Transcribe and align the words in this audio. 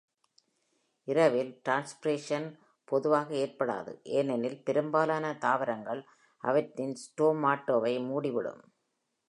இரவில், 1.07 1.51
டிரான்ஸ்பிரேஷன் 1.65 2.47
பொதுவாக 2.87 3.29
ஏற்படாது, 3.35 3.91
ஏனெனில் 4.17 4.59
பெரும்பாலான 4.63 5.33
தாவரங்கள் 5.39 6.01
அவற்றின் 6.43 6.95
ஸ்டோமாட்டாவை 7.03 7.93
மூடிவிடும் 8.09 8.63